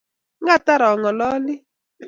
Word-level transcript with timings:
Ngater 0.43 0.81
ang'alali 0.89 1.55